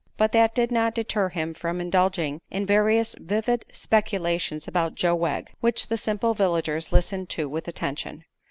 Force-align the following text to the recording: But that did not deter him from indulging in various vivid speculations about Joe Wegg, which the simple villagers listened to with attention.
But 0.17 0.31
that 0.31 0.55
did 0.55 0.71
not 0.71 0.95
deter 0.95 1.29
him 1.29 1.53
from 1.53 1.79
indulging 1.79 2.41
in 2.49 2.65
various 2.65 3.13
vivid 3.19 3.65
speculations 3.71 4.67
about 4.67 4.95
Joe 4.95 5.13
Wegg, 5.13 5.53
which 5.59 5.89
the 5.89 5.95
simple 5.97 6.33
villagers 6.33 6.91
listened 6.91 7.29
to 7.29 7.47
with 7.47 7.67
attention. 7.67 8.23